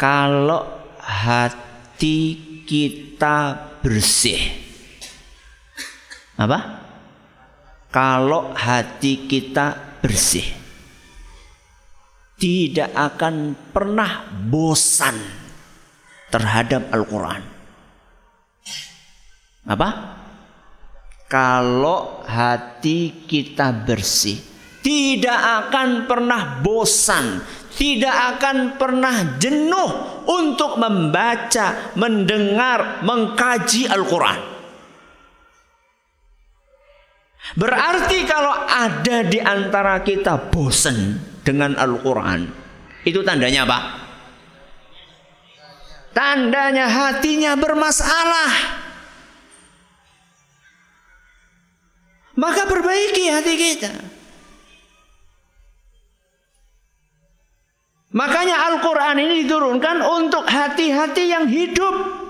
[0.00, 0.66] kalau
[0.98, 3.54] hati kita
[3.84, 4.65] bersih
[6.36, 6.58] apa?
[7.88, 10.44] Kalau hati kita bersih
[12.36, 15.16] tidak akan pernah bosan
[16.28, 17.42] terhadap Al-Quran.
[19.66, 19.88] Apa?
[21.26, 24.38] Kalau hati kita bersih
[24.84, 27.42] tidak akan pernah bosan,
[27.74, 34.55] tidak akan pernah jenuh untuk membaca, mendengar, mengkaji Al-Quran.
[37.54, 42.50] Berarti kalau ada di antara kita bosan dengan Al-Quran,
[43.06, 43.78] itu tandanya apa?
[46.10, 48.82] Tandanya hatinya bermasalah.
[52.36, 53.92] Maka perbaiki hati kita.
[58.16, 62.25] Makanya Al-Quran ini diturunkan untuk hati-hati yang hidup.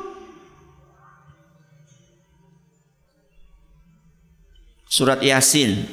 [4.96, 5.84] Surat Yasin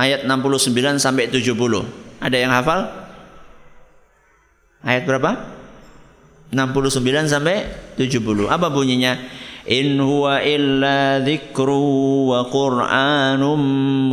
[0.00, 1.52] ayat 69 sampai 70.
[2.16, 2.88] Ada yang hafal?
[4.80, 5.36] Ayat berapa?
[6.48, 7.68] 69 sampai
[8.00, 8.48] 70.
[8.48, 9.20] Apa bunyinya?
[9.68, 13.60] In huwa illa dzikru wa qur'anum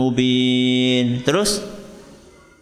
[0.03, 1.23] mubin.
[1.23, 1.63] Terus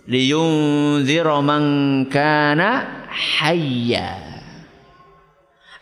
[0.06, 4.33] liyunzira man kana hayya.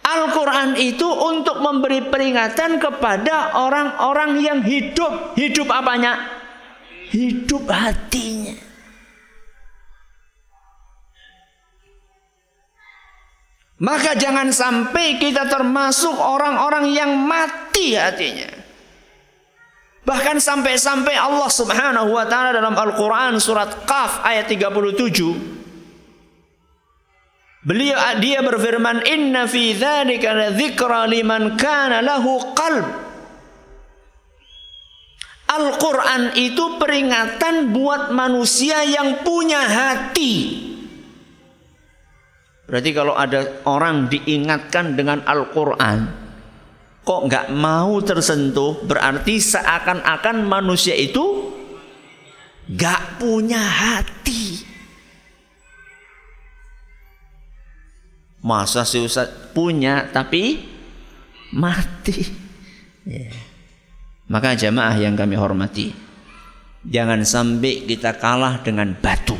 [0.02, 5.38] Al-Quran itu untuk memberi peringatan kepada orang-orang yang hidup.
[5.38, 6.42] Hidup apanya?
[7.14, 8.58] Hidup hatinya.
[13.82, 18.62] Maka jangan sampai kita termasuk orang-orang yang mati hatinya.
[20.02, 25.61] Bahkan sampai-sampai Allah Subhanahu wa taala dalam Al-Qur'an surat Qaf ayat 37
[27.62, 33.12] Beliau dia berfirman inna fi dzalika ladzikra liman kana lahu qalb
[35.52, 40.64] Al-Quran itu peringatan buat manusia yang punya hati.
[42.72, 46.08] Berarti kalau ada orang diingatkan dengan Al-Quran,
[47.04, 51.52] kok nggak mau tersentuh, berarti seakan-akan manusia itu
[52.72, 54.71] nggak punya hati.
[58.42, 60.66] Masa si Ustaz punya tapi
[61.54, 62.26] mati.
[63.06, 63.34] Yeah.
[64.32, 65.92] Maka jamaah yang kami hormati,
[66.88, 69.36] jangan sampai kita kalah dengan batu.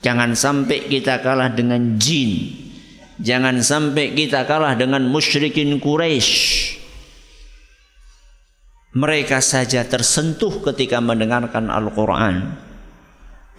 [0.00, 2.56] Jangan sampai kita kalah dengan jin.
[3.20, 6.32] Jangan sampai kita kalah dengan musyrikin Quraisy.
[8.96, 12.56] Mereka saja tersentuh ketika mendengarkan Al-Quran.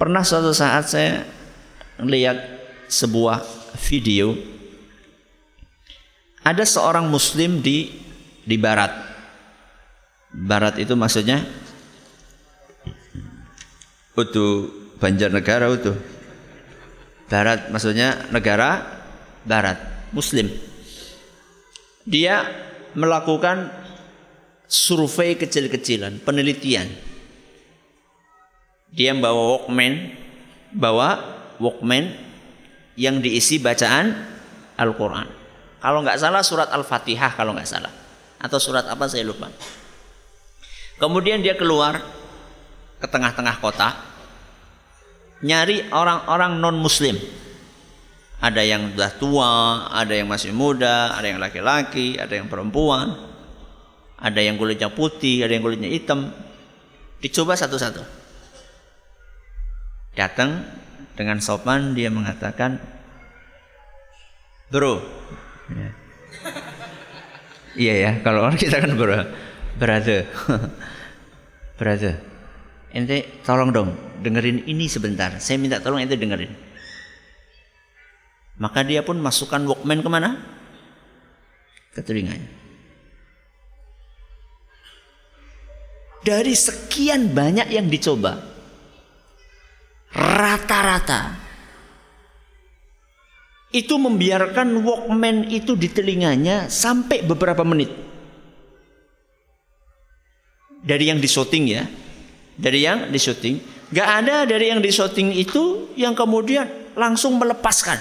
[0.02, 1.24] Pernah suatu saat saya
[2.02, 2.41] lihat
[2.89, 4.36] sebuah video.
[6.41, 7.91] Ada seorang muslim di
[8.41, 8.89] di barat.
[10.32, 11.43] Barat itu maksudnya
[14.15, 15.97] utuh Banjarnegara utuh
[17.32, 18.84] Barat maksudnya negara
[19.47, 19.80] barat
[20.11, 20.51] muslim.
[22.03, 22.43] Dia
[22.91, 23.72] melakukan
[24.67, 26.91] survei kecil-kecilan, penelitian.
[28.91, 30.11] Dia membawa Walkman,
[30.76, 31.09] bawa
[31.55, 32.11] Walkman
[33.02, 34.14] yang diisi bacaan
[34.78, 35.26] Al-Quran.
[35.82, 37.89] Kalau nggak salah surat Al-Fatihah kalau nggak salah.
[38.38, 39.49] Atau surat apa saya lupa.
[41.02, 41.97] Kemudian dia keluar
[43.02, 44.12] ke tengah-tengah kota
[45.41, 47.18] nyari orang-orang non muslim
[48.41, 49.54] ada yang sudah tua
[49.89, 53.18] ada yang masih muda ada yang laki-laki ada yang perempuan
[54.22, 56.30] ada yang kulitnya putih ada yang kulitnya hitam
[57.18, 58.06] dicoba satu-satu
[60.14, 60.62] datang
[61.16, 62.80] dengan sopan dia mengatakan
[64.72, 65.03] bro.
[65.72, 65.89] Ya.
[67.76, 69.28] iya ya kalau orang kita kan bro
[69.80, 70.28] brother.
[71.82, 72.14] Brother
[72.93, 73.89] ente tolong dong
[74.22, 76.53] dengerin ini sebentar saya minta tolong ente dengerin.
[78.62, 80.38] Maka dia pun masukkan Walkman ke mana
[81.97, 82.45] ke telinganya.
[86.22, 88.51] Dari sekian banyak yang dicoba
[90.16, 91.39] rata-rata
[93.72, 97.89] itu membiarkan Walkman itu di telinganya sampai beberapa menit
[100.84, 101.84] dari yang disoting ya
[102.62, 103.55] dari yang di syuting.
[103.91, 107.99] Gak ada dari yang di syuting itu yang kemudian langsung melepaskan.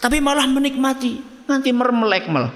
[0.00, 1.20] Tapi malah menikmati.
[1.44, 2.54] Nanti mermelek malah.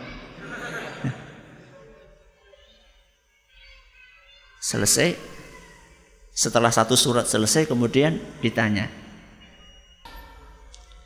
[4.64, 5.38] Selesai.
[6.39, 8.86] Setelah satu surat selesai kemudian ditanya.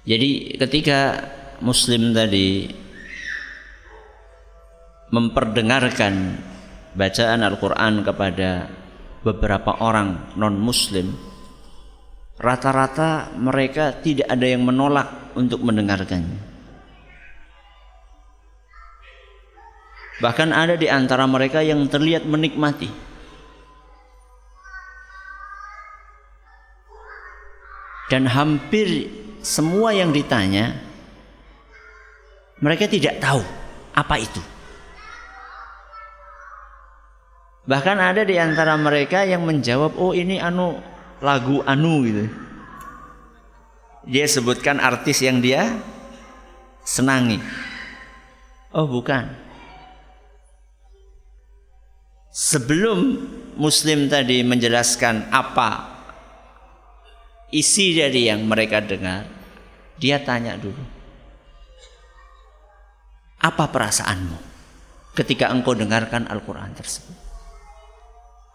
[0.04, 1.24] Jadi ketika
[1.64, 2.68] muslim tadi
[5.08, 6.36] memperdengarkan
[6.92, 8.68] bacaan Al-Quran kepada
[9.24, 11.14] beberapa orang non muslim
[12.36, 16.42] rata-rata mereka tidak ada yang menolak untuk mendengarkannya
[20.18, 23.11] bahkan ada di antara mereka yang terlihat menikmati
[28.12, 29.08] dan hampir
[29.40, 30.76] semua yang ditanya
[32.60, 33.40] mereka tidak tahu
[33.96, 34.42] apa itu
[37.62, 40.82] Bahkan ada di antara mereka yang menjawab, "Oh, ini anu
[41.22, 42.26] lagu anu gitu."
[44.02, 45.78] Dia sebutkan artis yang dia
[46.82, 47.38] senangi.
[48.74, 49.30] Oh, bukan.
[52.34, 53.20] Sebelum
[53.54, 55.91] Muslim tadi menjelaskan apa
[57.52, 59.28] isi dari yang mereka dengar,
[60.00, 60.80] dia tanya dulu.
[63.44, 64.38] Apa perasaanmu
[65.12, 67.14] ketika engkau dengarkan Al-Quran tersebut?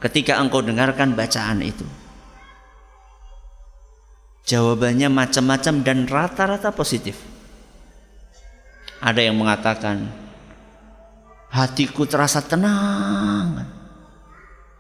[0.02, 1.86] Ketika engkau dengarkan bacaan itu.
[4.48, 7.20] Jawabannya macam-macam dan rata-rata positif.
[9.04, 10.08] Ada yang mengatakan,
[11.52, 13.68] hatiku terasa tenang.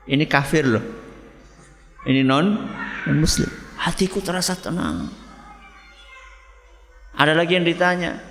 [0.07, 0.85] Ini kafir loh.
[2.07, 2.63] Ini non
[3.03, 3.66] non muslim.
[3.77, 5.07] Hatiku terasa tenang.
[7.17, 8.21] Ada lagi yang ditanya.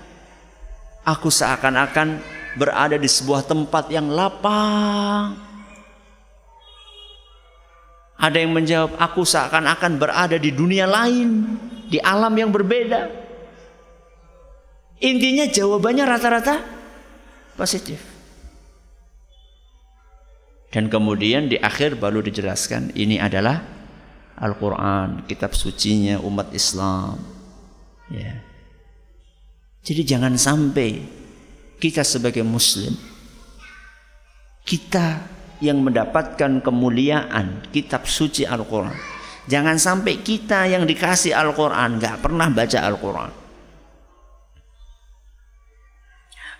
[1.06, 2.22] Aku seakan-akan
[2.58, 5.38] berada di sebuah tempat yang lapang.
[8.16, 13.06] Ada yang menjawab, aku seakan-akan berada di dunia lain, di alam yang berbeda.
[15.04, 16.54] Intinya jawabannya rata-rata
[17.54, 18.00] positif.
[20.72, 23.75] Dan kemudian di akhir baru dijelaskan ini adalah
[24.36, 27.16] Al-Quran, kitab sucinya umat Islam.
[28.12, 28.44] Ya.
[29.80, 31.00] Jadi jangan sampai
[31.80, 32.96] kita sebagai muslim
[34.66, 35.22] kita
[35.62, 38.92] yang mendapatkan kemuliaan kitab suci Al-Quran.
[39.46, 43.32] Jangan sampai kita yang dikasih Al-Quran nggak pernah baca Al-Quran.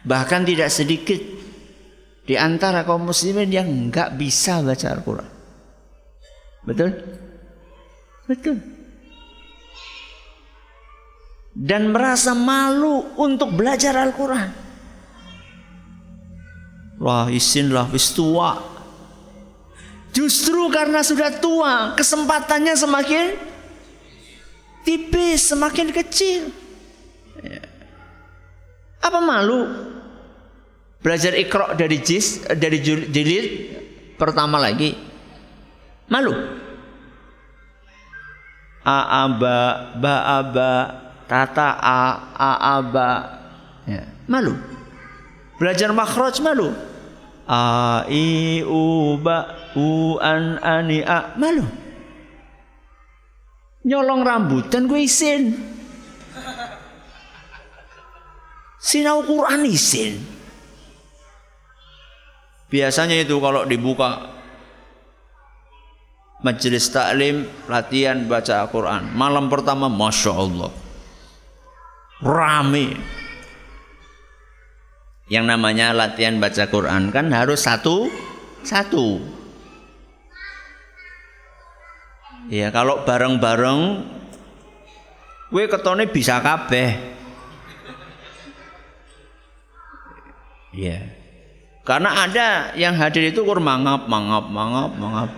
[0.06, 1.18] Bahkan tidak sedikit
[2.22, 5.30] di antara kaum muslimin yang nggak bisa baca Al-Quran.
[6.62, 6.90] Betul?
[8.26, 8.58] Betul.
[11.56, 14.50] Dan merasa malu untuk belajar Al-Quran.
[17.00, 18.60] Wah isin lah wis tua.
[20.12, 23.36] Justru karena sudah tua, kesempatannya semakin
[24.80, 26.48] tipis, semakin kecil.
[27.44, 27.60] Ya.
[29.04, 29.68] Apa malu?
[31.04, 33.46] Belajar ikro dari jis, dari jilid
[34.16, 34.96] pertama lagi.
[36.08, 36.32] Malu.
[38.86, 40.70] Aaba, baaba,
[41.26, 41.98] tata a,
[42.38, 43.10] aaba.
[43.82, 44.06] Ya.
[44.30, 44.54] Malu.
[45.58, 46.70] Belajar makhraj malu.
[47.50, 51.34] A, i, u, ba, u, an, ani, a.
[51.34, 51.66] Malu.
[53.86, 55.54] Nyolong rambutan gue isin.
[58.78, 60.22] Sinau Quran isin.
[62.70, 64.35] Biasanya itu kalau dibuka
[66.46, 69.10] majelis taklim latihan baca Al-Quran.
[69.18, 70.70] Malam pertama masya Allah.
[72.22, 72.94] Rame.
[75.26, 78.06] Yang namanya latihan baca Quran kan harus satu
[78.62, 79.18] satu.
[82.46, 84.06] Ya kalau bareng-bareng
[85.50, 86.94] gue ketone bisa kabeh.
[90.70, 91.10] Ya.
[91.82, 95.30] Karena ada yang hadir itu kur mangap mangap mangap mangap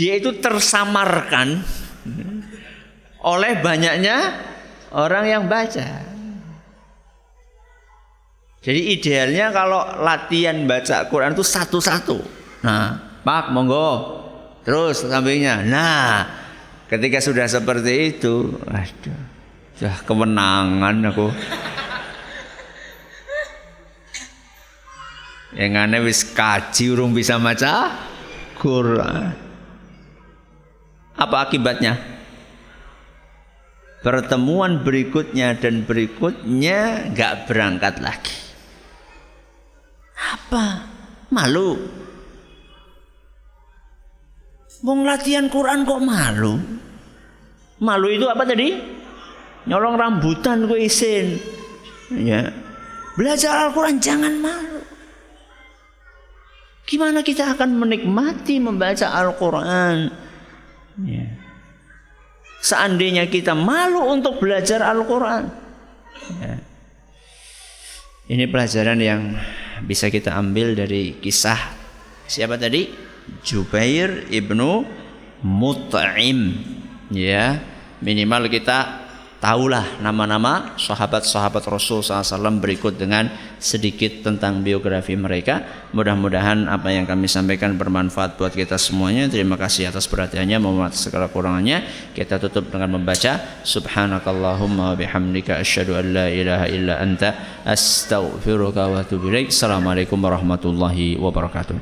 [0.00, 1.60] dia itu tersamarkan
[3.20, 4.32] oleh banyaknya
[4.96, 6.08] orang yang baca.
[8.64, 12.16] Jadi idealnya kalau latihan baca Quran itu satu-satu.
[12.64, 14.20] Nah, Pak, monggo.
[14.64, 15.68] Terus sampingnya.
[15.68, 16.24] Nah,
[16.88, 19.20] ketika sudah seperti itu, aduh,
[19.76, 21.28] sudah kemenangan aku.
[25.60, 27.92] Yang aneh wis kaji urung bisa baca
[28.56, 29.49] Quran.
[31.20, 32.00] Apa akibatnya?
[34.00, 38.36] Pertemuan berikutnya dan berikutnya nggak berangkat lagi.
[40.16, 40.88] Apa?
[41.28, 41.76] Malu.
[44.80, 46.56] Wong latihan Quran kok malu?
[47.84, 48.80] Malu itu apa tadi?
[49.68, 51.36] Nyolong rambutan gue isin.
[52.16, 52.48] Ya.
[53.12, 54.80] Belajar Al-Quran jangan malu.
[56.88, 60.29] Gimana kita akan menikmati membaca Al-Quran?
[61.06, 61.26] Ya.
[62.60, 65.48] Seandainya kita malu untuk belajar Al-Quran.
[66.40, 66.56] Ya.
[68.30, 69.34] Ini pelajaran yang
[69.82, 71.58] bisa kita ambil dari kisah
[72.30, 72.86] siapa tadi?
[73.42, 74.86] Jubair ibnu
[75.42, 76.40] Mut'im.
[77.10, 77.58] Ya,
[77.98, 79.09] minimal kita
[79.40, 85.88] tahulah nama-nama sahabat-sahabat Rasul SAW berikut dengan sedikit tentang biografi mereka.
[85.96, 89.26] Mudah-mudahan apa yang kami sampaikan bermanfaat buat kita semuanya.
[89.32, 90.60] Terima kasih atas perhatiannya.
[90.60, 91.88] Mohon maaf segala kurangannya.
[92.12, 99.32] Kita tutup dengan membaca Subhanakallahumma bihamdika asyhadu an la ilaha illa anta astaghfiruka wa atubu
[99.32, 99.48] ilaik.
[99.48, 101.80] Assalamualaikum warahmatullahi wabarakatuh.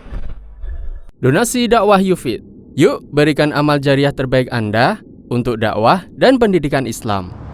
[1.18, 2.46] Donasi dakwah Yufid.
[2.78, 7.47] Yuk berikan amal jariah terbaik Anda untuk dakwah dan pendidikan Islam.